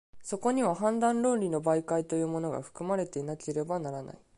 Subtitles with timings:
[0.23, 4.17] そこには判断論理の媒介というものが、含まれていなければならない。